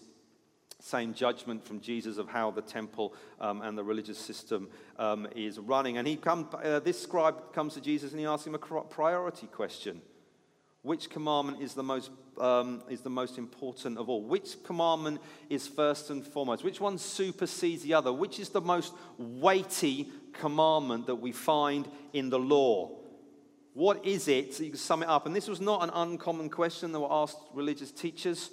[0.81, 5.59] same judgment from Jesus of how the temple um, and the religious system um, is
[5.59, 5.99] running.
[5.99, 9.49] And he come, uh, this scribe comes to Jesus and he asks him a priority
[9.49, 10.01] question.
[10.83, 12.11] Which commandment is the most
[12.41, 14.23] um, is the most important of all?
[14.23, 16.63] Which commandment is first and foremost?
[16.65, 18.13] Which one supersedes the other?
[18.13, 22.97] Which is the most weighty commandment that we find in the law?
[23.75, 24.55] What is it?
[24.55, 25.27] So you can sum it up.
[25.27, 28.51] And this was not an uncommon question that were asked religious teachers.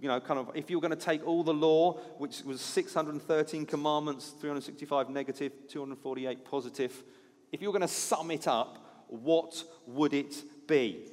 [0.00, 2.60] You know, kind of, if you were going to take all the law, which was
[2.60, 7.02] 613 commandments, 365 negative, 248 positive,
[7.50, 10.36] if you were going to sum it up, what would it
[10.68, 11.08] be?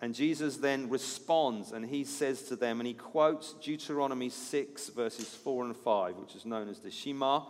[0.00, 5.28] And Jesus then responds and he says to them, and he quotes Deuteronomy 6, verses
[5.28, 7.42] 4 and 5, which is known as the Shema,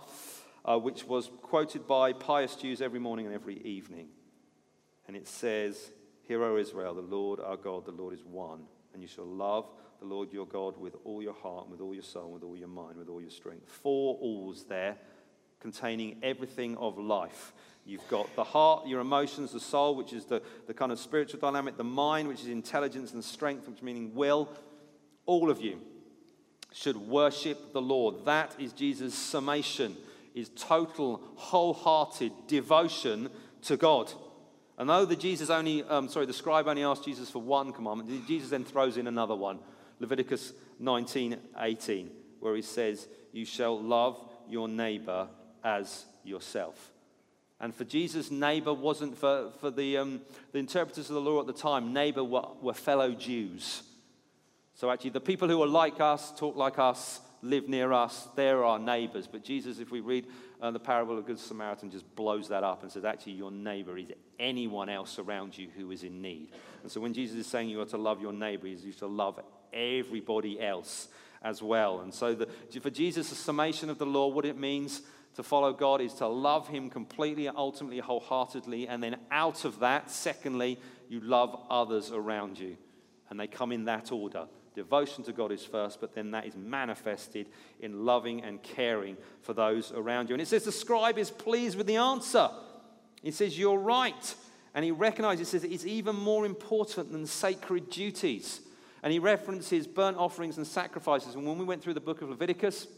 [0.65, 4.09] uh, which was quoted by pious Jews every morning and every evening.
[5.07, 5.91] And it says,
[6.27, 8.65] Hear, O Israel, the Lord our God, the Lord is one.
[8.93, 9.67] And you shall love
[10.01, 12.45] the Lord your God with all your heart, and with all your soul, and with
[12.45, 13.69] all your mind, with all your strength.
[13.69, 14.97] Four alls there
[15.61, 17.53] containing everything of life.
[17.89, 21.41] You've got the heart, your emotions, the soul, which is the, the kind of spiritual
[21.41, 24.51] dynamic, the mind, which is intelligence and strength, which meaning will.
[25.25, 25.81] All of you
[26.71, 28.27] should worship the Lord.
[28.27, 29.97] That is Jesus' summation,
[30.35, 33.31] is total, wholehearted devotion
[33.63, 34.13] to God.
[34.77, 38.29] And though the Jesus only, um, sorry, the scribe only asked Jesus for one commandment,
[38.29, 39.61] Jesus then throws in another one.
[39.99, 45.29] Leviticus 19, 18, where he says, You shall love your neighbor
[45.65, 46.93] as yourself.
[47.61, 50.21] And for Jesus, neighbor wasn't, for, for the, um,
[50.53, 53.83] the interpreters of the law at the time, neighbor were, were fellow Jews.
[54.75, 58.65] So actually, the people who are like us, talk like us, live near us, they're
[58.65, 59.27] our neighbors.
[59.27, 60.27] But Jesus, if we read
[60.61, 63.51] uh, the parable of the Good Samaritan, just blows that up and says, actually, your
[63.51, 64.07] neighbor is
[64.39, 66.51] anyone else around you who is in need.
[66.83, 69.09] And so when Jesus is saying you are to love your neighbor, he's you to
[69.09, 69.41] love
[69.73, 71.09] everybody else
[71.43, 72.01] as well.
[72.01, 72.47] And so the,
[72.81, 75.03] for Jesus, the summation of the law, what it means
[75.39, 78.89] to follow God is to love Him completely, ultimately, wholeheartedly.
[78.89, 82.77] And then out of that, secondly, you love others around you.
[83.31, 84.49] And they come in that order.
[84.75, 87.47] Devotion to God is first, but then that is manifested
[87.79, 90.35] in loving and caring for those around you.
[90.35, 92.51] And it says the scribe is pleased with the answer.
[93.23, 94.35] He says, You're right.
[94.75, 98.61] And he recognizes, it's even more important than sacred duties.
[99.05, 101.37] And he references burnt offerings and sacrifices.
[101.37, 102.89] And when we went through the book of Leviticus,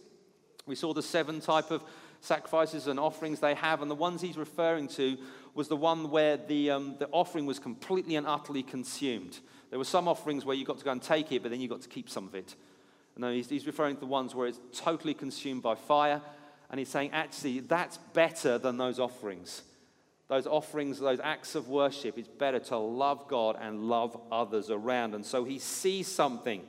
[0.67, 1.83] we saw the seven type of
[2.21, 5.17] sacrifices and offerings they have, and the ones he's referring to
[5.55, 9.39] was the one where the, um, the offering was completely and utterly consumed.
[9.71, 11.69] There were some offerings where you got to go and take it, but then you
[11.69, 12.55] got to keep some of it.
[13.17, 16.23] No, he's, he's referring to the ones where it's totally consumed by fire,
[16.71, 19.63] and he's saying, actually, that's better than those offerings.
[20.29, 25.15] Those offerings, those acts of worship, it's better to love God and love others around.
[25.15, 26.63] And so he sees something,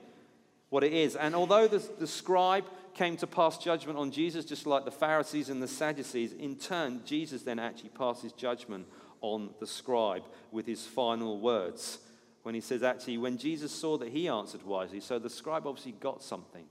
[0.69, 1.15] what it is.
[1.15, 5.49] And although the, the scribe came to pass judgment on Jesus, just like the Pharisees
[5.49, 8.87] and the Sadducees, in turn, Jesus then actually passes judgment
[9.21, 11.99] on the scribe with his final words.
[12.43, 15.91] When he says, actually, when Jesus saw that he answered wisely, so the scribe obviously
[15.93, 16.65] got something.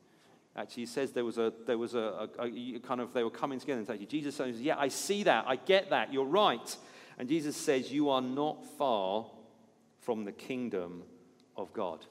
[0.56, 3.30] Actually, he says there was a, there was a, a, a kind of, they were
[3.30, 6.76] coming together and saying, Jesus says, yeah, I see that, I get that, you're right.
[7.18, 9.26] And Jesus says, you are not far
[10.00, 11.04] from the kingdom
[11.56, 12.04] of God.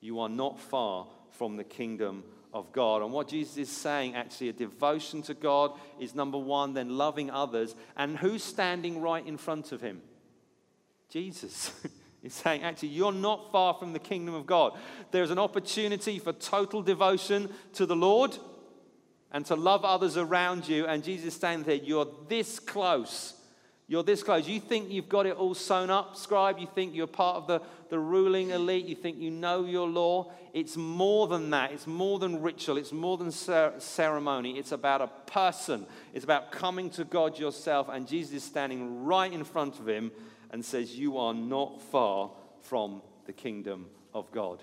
[0.00, 3.02] You are not far from the kingdom of God.
[3.02, 7.30] And what Jesus is saying, actually, a devotion to God is number one, then loving
[7.30, 7.74] others.
[7.96, 10.02] And who's standing right in front of him?
[11.08, 11.72] Jesus.
[12.22, 14.78] He's saying, actually, you're not far from the kingdom of God.
[15.10, 18.36] There's an opportunity for total devotion to the Lord
[19.32, 20.86] and to love others around you.
[20.86, 23.39] And Jesus is saying there, you're this close
[23.90, 24.46] you're this close.
[24.46, 26.60] You think you've got it all sewn up, scribe.
[26.60, 28.86] You think you're part of the, the ruling elite.
[28.86, 30.30] You think you know your law.
[30.52, 31.72] It's more than that.
[31.72, 32.76] It's more than ritual.
[32.76, 34.58] It's more than ceremony.
[34.58, 35.86] It's about a person.
[36.14, 37.88] It's about coming to God yourself.
[37.88, 40.12] And Jesus is standing right in front of him
[40.52, 44.62] and says, You are not far from the kingdom of God.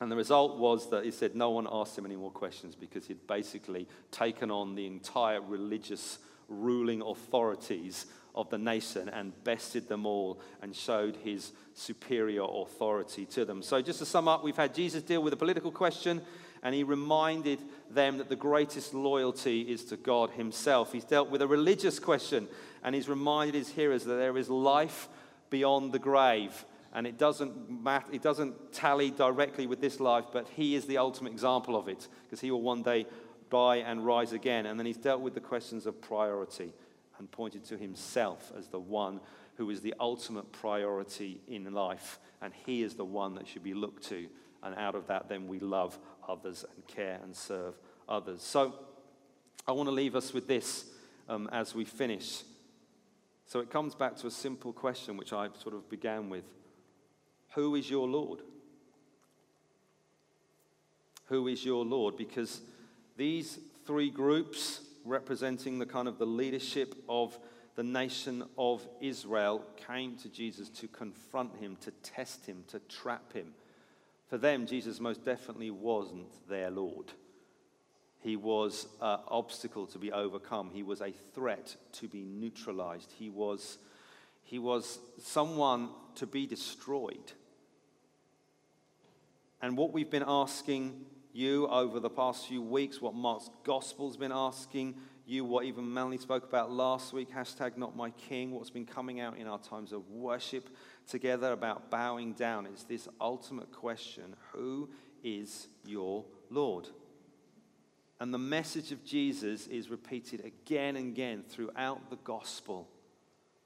[0.00, 3.06] And the result was that he said no one asked him any more questions because
[3.06, 6.18] he'd basically taken on the entire religious
[6.52, 13.44] ruling authorities of the nation and bested them all and showed his superior authority to
[13.44, 13.62] them.
[13.62, 16.22] So, just to sum up, we've had Jesus deal with a political question
[16.62, 17.58] and he reminded
[17.90, 20.92] them that the greatest loyalty is to God himself.
[20.92, 22.48] He's dealt with a religious question
[22.82, 25.08] and he's reminded his hearers that there is life
[25.50, 26.64] beyond the grave.
[26.94, 30.98] And it doesn't, matter, it doesn't tally directly with this life, but he is the
[30.98, 33.06] ultimate example of it because he will one day
[33.52, 34.64] die and rise again.
[34.66, 36.72] And then he's dealt with the questions of priority
[37.18, 39.20] and pointed to himself as the one
[39.56, 42.18] who is the ultimate priority in life.
[42.40, 44.26] And he is the one that should be looked to.
[44.62, 47.74] And out of that, then we love others and care and serve
[48.08, 48.42] others.
[48.42, 48.74] So
[49.68, 50.86] I want to leave us with this
[51.28, 52.42] um, as we finish.
[53.46, 56.44] So it comes back to a simple question which I sort of began with
[57.54, 58.40] Who is your Lord?
[61.26, 62.16] Who is your Lord?
[62.16, 62.62] Because
[63.16, 67.38] these three groups, representing the kind of the leadership of
[67.74, 73.32] the nation of Israel, came to Jesus to confront him, to test him, to trap
[73.32, 73.54] him.
[74.28, 77.12] For them, Jesus most definitely wasn't their Lord.
[78.20, 80.70] He was an obstacle to be overcome.
[80.72, 83.12] He was a threat to be neutralized.
[83.18, 83.78] He was,
[84.44, 87.32] he was someone to be destroyed.
[89.60, 94.32] And what we've been asking you over the past few weeks, what Mark's gospel's been
[94.32, 98.86] asking you, what even Melanie spoke about last week, hashtag not my king, what's been
[98.86, 100.68] coming out in our times of worship
[101.08, 102.66] together about bowing down.
[102.66, 104.90] It's this ultimate question who
[105.22, 106.88] is your Lord?
[108.20, 112.88] And the message of Jesus is repeated again and again throughout the gospel.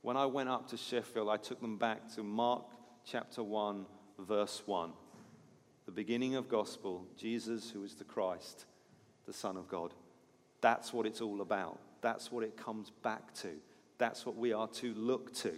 [0.02, 2.64] When I went up to Sheffield, I took them back to Mark
[3.04, 3.86] chapter 1,
[4.18, 4.92] verse 1
[5.86, 8.66] the beginning of gospel, Jesus, who is the Christ,
[9.24, 9.94] the Son of God.
[10.60, 11.78] That's what it's all about.
[12.00, 13.50] That's what it comes back to.
[13.98, 15.52] That's what we are to look to.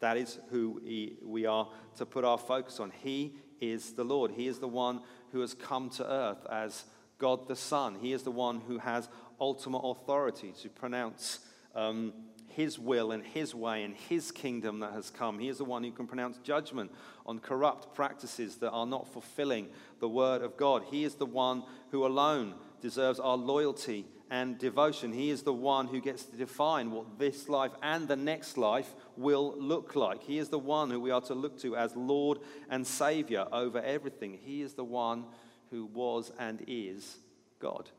[0.00, 0.80] That is who
[1.22, 2.92] we are to put our focus on.
[3.02, 4.30] He is the Lord.
[4.30, 5.00] He is the one
[5.32, 6.84] who has come to earth as
[7.18, 7.96] God the Son.
[8.00, 9.08] He is the one who has
[9.40, 11.40] ultimate authority to pronounce
[11.74, 12.12] um,
[12.56, 15.38] his will and his way and his kingdom that has come.
[15.38, 16.90] He is the one who can pronounce judgment
[17.26, 19.68] on corrupt practices that are not fulfilling
[20.00, 20.84] the word of God.
[20.90, 25.12] He is the one who alone deserves our loyalty and devotion.
[25.12, 28.94] He is the one who gets to define what this life and the next life
[29.18, 30.22] will look like.
[30.22, 32.38] He is the one who we are to look to as Lord
[32.70, 34.38] and Savior over everything.
[34.42, 35.26] He is the one
[35.70, 37.18] who was and is
[37.60, 37.90] God.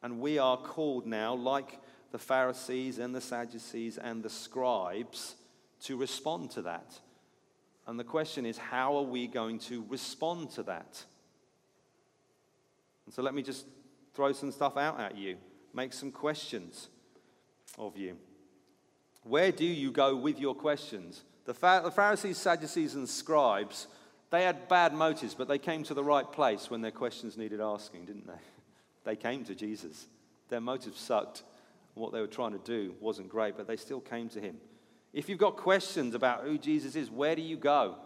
[0.00, 5.36] And we are called now, like the Pharisees and the Sadducees and the scribes,
[5.82, 6.98] to respond to that.
[7.86, 11.04] And the question is, how are we going to respond to that?
[13.06, 13.66] And so let me just
[14.14, 15.36] throw some stuff out at you,
[15.74, 16.88] make some questions
[17.78, 18.16] of you.
[19.22, 21.22] Where do you go with your questions?
[21.44, 23.86] The, Pharisees, Sadducees, and scribes,
[24.30, 27.60] they had bad motives, but they came to the right place when their questions needed
[27.60, 28.32] asking, didn't they?
[29.02, 30.06] They came to Jesus.
[30.50, 31.42] Their motives sucked.
[31.94, 34.56] What they were trying to do wasn't great, but they still came to him.
[35.12, 37.96] If you've got questions about who Jesus is, where do you go?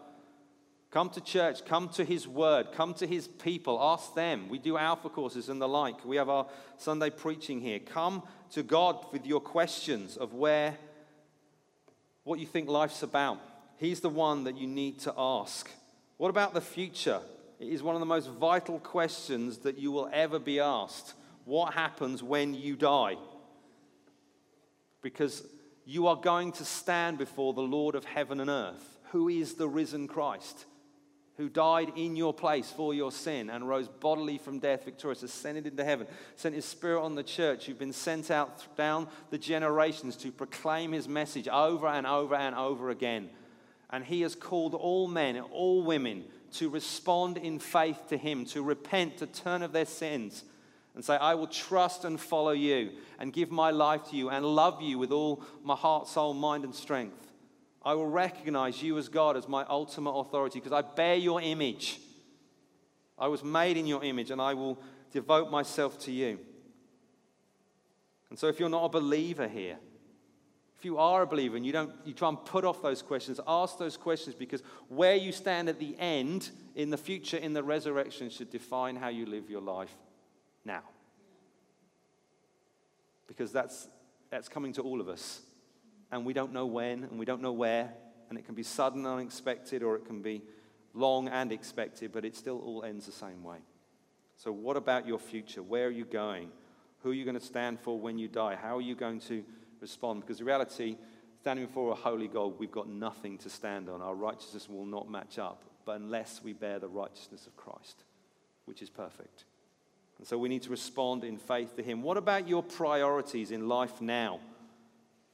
[0.94, 4.48] Come to church, come to His Word, come to His people, ask them.
[4.48, 6.04] We do Alpha courses and the like.
[6.04, 7.80] We have our Sunday preaching here.
[7.80, 10.78] Come to God with your questions of where,
[12.22, 13.40] what you think life's about.
[13.76, 15.68] He's the one that you need to ask.
[16.16, 17.20] What about the future?
[17.58, 21.14] It is one of the most vital questions that you will ever be asked.
[21.44, 23.16] What happens when you die?
[25.04, 25.46] Because
[25.84, 29.68] you are going to stand before the Lord of heaven and earth, who is the
[29.68, 30.64] risen Christ
[31.36, 35.66] who died in your place for your sin and rose bodily from death, victorious, ascended
[35.66, 40.16] into heaven, sent his spirit on the church, who've been sent out down the generations
[40.16, 43.30] to proclaim his message over and over and over again.
[43.90, 48.62] And he has called all men, all women, to respond in faith to him, to
[48.62, 50.44] repent, to turn of their sins,
[50.94, 54.44] and say, I will trust and follow you, and give my life to you, and
[54.44, 57.32] love you with all my heart, soul, mind, and strength.
[57.84, 62.00] I will recognize you as God as my ultimate authority because I bear your image.
[63.18, 64.78] I was made in your image and I will
[65.12, 66.38] devote myself to you.
[68.30, 69.76] And so, if you're not a believer here,
[70.78, 73.38] if you are a believer and you don't, you try and put off those questions,
[73.46, 77.62] ask those questions because where you stand at the end, in the future, in the
[77.62, 79.94] resurrection, should define how you live your life
[80.64, 80.82] now.
[83.26, 83.88] Because that's,
[84.30, 85.40] that's coming to all of us
[86.14, 87.92] and we don't know when and we don't know where,
[88.28, 90.42] and it can be sudden and unexpected or it can be
[90.92, 93.58] long and expected, but it still all ends the same way.
[94.36, 95.60] So, what about your future?
[95.60, 96.50] Where are you going?
[97.02, 98.54] Who are you going to stand for when you die?
[98.54, 99.44] How are you going to
[99.80, 100.20] respond?
[100.20, 100.96] Because the reality,
[101.40, 104.00] standing before a holy God, we've got nothing to stand on.
[104.00, 108.04] Our righteousness will not match up, but unless we bear the righteousness of Christ,
[108.66, 109.46] which is perfect.
[110.18, 112.02] And so we need to respond in faith to Him.
[112.02, 114.40] What about your priorities in life now?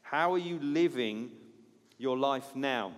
[0.03, 1.31] How are you living
[1.99, 2.93] your life now?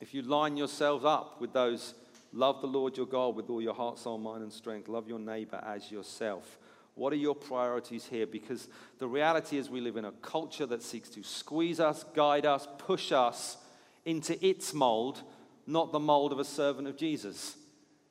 [0.00, 1.94] If you line yourselves up with those,
[2.32, 5.20] love the Lord your God with all your heart, soul, mind, and strength, love your
[5.20, 6.58] neighbor as yourself.
[6.94, 8.26] What are your priorities here?
[8.26, 8.68] Because
[8.98, 12.68] the reality is, we live in a culture that seeks to squeeze us, guide us,
[12.78, 13.56] push us
[14.04, 15.22] into its mold,
[15.66, 17.56] not the mold of a servant of Jesus.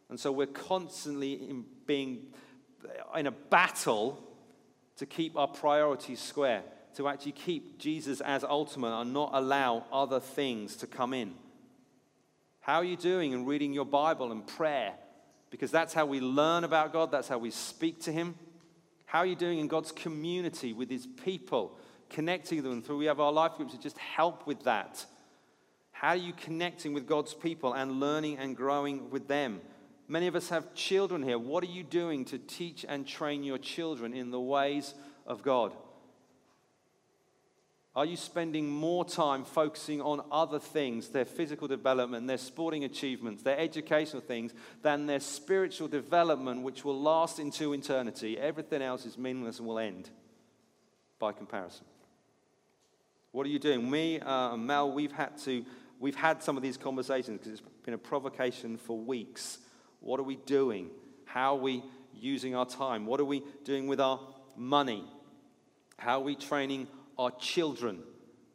[0.09, 2.33] And so we're constantly in being
[3.15, 4.21] in a battle
[4.97, 6.63] to keep our priorities square
[6.95, 11.33] to actually keep Jesus as ultimate and not allow other things to come in.
[12.59, 14.93] How are you doing in reading your Bible and prayer?
[15.49, 18.35] Because that's how we learn about God, that's how we speak to Him.
[19.05, 21.77] How are you doing in God's community with His people,
[22.09, 25.05] connecting them through we have our life groups to just help with that?
[25.91, 29.61] How are you connecting with God's people and learning and growing with them?
[30.07, 31.39] Many of us have children here.
[31.39, 34.93] What are you doing to teach and train your children in the ways
[35.25, 35.73] of God?
[37.93, 43.43] Are you spending more time focusing on other things, their physical development, their sporting achievements,
[43.43, 48.39] their educational things, than their spiritual development, which will last into eternity?
[48.39, 50.09] Everything else is meaningless and will end
[51.19, 51.85] by comparison.
[53.33, 53.89] What are you doing?
[53.89, 55.65] Me uh, and Mel, we've had to,
[55.99, 59.57] we've had some of these conversations because it's been a provocation for weeks.
[60.01, 60.89] What are we doing?
[61.25, 61.83] How are we
[62.13, 63.05] using our time?
[63.05, 64.19] What are we doing with our
[64.57, 65.05] money?
[65.97, 66.87] How are we training
[67.17, 67.99] our children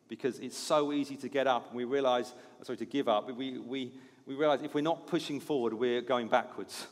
[0.09, 2.33] because it's so easy to get up and we realize,
[2.63, 3.27] sorry, to give up.
[3.35, 3.93] We, we,
[4.27, 6.87] we realize if we're not pushing forward, we're going backwards.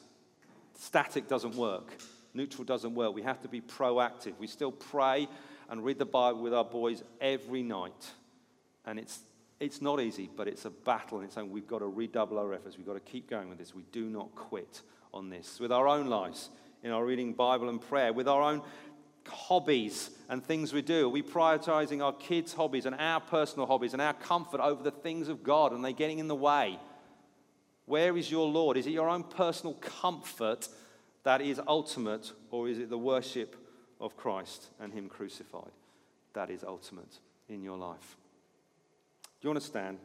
[0.79, 1.97] Static doesn't work,
[2.33, 3.15] neutral doesn't work.
[3.15, 4.33] We have to be proactive.
[4.39, 5.29] We still pray
[5.69, 8.13] and read the Bible with our boys every night.
[8.85, 9.21] And it's,
[9.65, 12.53] it's not easy, but it's a battle and it's saying we've got to redouble our
[12.53, 12.77] efforts.
[12.77, 13.75] We've got to keep going with this.
[13.75, 15.59] We do not quit on this.
[15.59, 16.51] With our own lives,
[16.83, 18.63] in our reading Bible and prayer, with our own
[19.27, 21.07] hobbies and things we do?
[21.07, 24.91] Are we prioritizing our kids' hobbies and our personal hobbies and our comfort over the
[24.91, 25.73] things of God?
[25.73, 26.79] And they getting in the way?
[27.87, 28.77] Where is your Lord?
[28.77, 30.69] Is it your own personal comfort
[31.23, 33.57] that is ultimate, or is it the worship
[34.01, 35.73] of Christ and Him crucified
[36.35, 38.17] that is ultimate in your life?
[39.45, 39.99] You want to stand?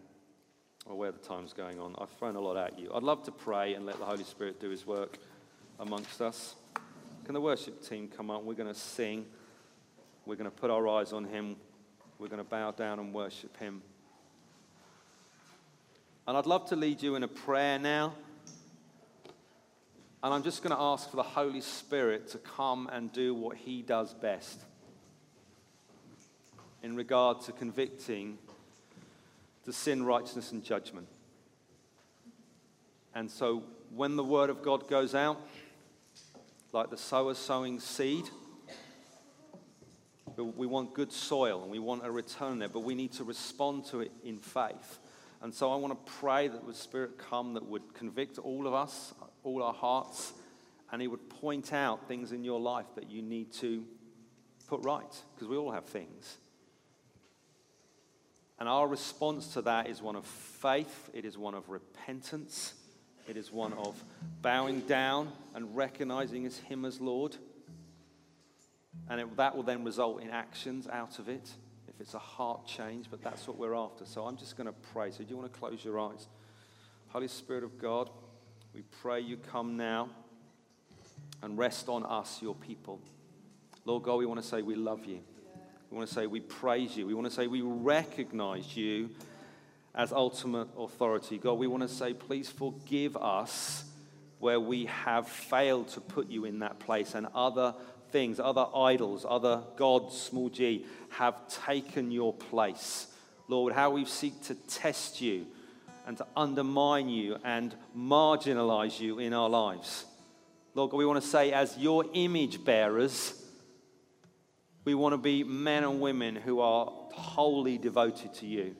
[0.86, 1.96] Or where the time's going on.
[1.98, 2.92] I've thrown a lot at you.
[2.94, 5.18] I'd love to pray and let the Holy Spirit do His work
[5.80, 6.56] amongst us.
[7.24, 8.44] Can the worship team come up?
[8.44, 9.26] We're going to sing.
[10.26, 11.56] We're going to put our eyes on Him.
[12.18, 13.82] We're going to bow down and worship Him.
[16.28, 18.16] And I'd love to lead you in a prayer now.
[20.22, 23.56] And I'm just going to ask for the Holy Spirit to come and do what
[23.56, 24.60] He does best
[26.84, 28.38] in regard to convicting
[29.70, 31.08] the sin, righteousness, and judgment.
[33.14, 33.62] And so
[33.94, 35.40] when the Word of God goes out,
[36.74, 38.26] like the sower sowing seed,
[40.36, 43.86] we want good soil and we want a return there, but we need to respond
[43.86, 44.98] to it in faith.
[45.44, 48.74] And so I want to pray that the Spirit come that would convict all of
[48.74, 49.14] us,
[49.44, 50.34] all our hearts,
[50.92, 53.86] and He would point out things in your life that you need to
[54.68, 56.38] put right, because we all have things.
[58.60, 62.74] And our response to that is one of faith, it is one of repentance,
[63.28, 64.04] it is one of
[64.42, 67.38] bowing down and recognizing as Him as Lord.
[69.10, 71.50] And it, that will then result in actions out of it
[71.88, 74.06] if it's a heart change, but that's what we're after.
[74.06, 75.12] So I'm just going to pray.
[75.12, 76.28] So do you want to close your eyes?
[77.08, 78.10] Holy Spirit of God,
[78.74, 80.10] we pray you come now
[81.42, 83.00] and rest on us, your people.
[83.86, 85.20] Lord God, we want to say we love you.
[85.90, 87.08] We want to say we praise you.
[87.08, 89.10] We want to say we recognize you
[89.96, 91.38] as ultimate authority.
[91.38, 93.84] God, we want to say, please forgive us
[94.38, 97.74] where we have failed to put you in that place and other
[98.12, 101.36] things, other idols, other gods, small g, have
[101.66, 103.08] taken your place.
[103.48, 105.48] Lord, how we seek to test you
[106.06, 110.06] and to undermine you and marginalize you in our lives.
[110.76, 113.44] Lord God, we want to say, as your image bearers,
[114.86, 118.76] we want to be men and women who are wholly devoted to you,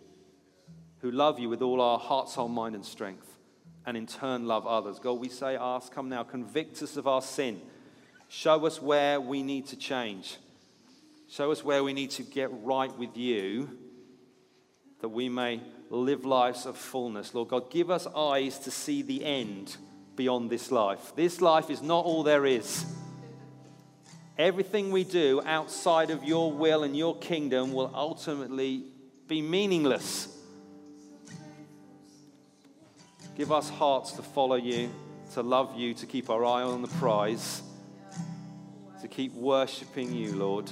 [1.00, 3.38] who love you with all our heart, soul, mind, and strength,
[3.86, 5.00] and in turn love others.
[5.00, 7.62] God, we say, ask, come now, convict us of our sin
[8.32, 10.38] Show us where we need to change.
[11.28, 13.76] Show us where we need to get right with you
[15.02, 17.34] that we may live lives of fullness.
[17.34, 19.78] Lord God, give us eyes to see the end
[20.16, 21.14] beyond this life.
[21.16, 22.86] This life is not all there is.
[24.40, 28.86] Everything we do outside of your will and your kingdom will ultimately
[29.28, 30.36] be meaningless.
[33.38, 34.90] Give us hearts to follow you,
[35.34, 37.62] to love you, to keep our eye on the prize
[39.02, 40.70] to keep worshiping you, Lord,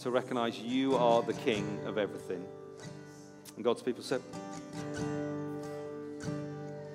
[0.00, 2.42] to recognize you are the King of everything.
[3.56, 4.22] And God's people said,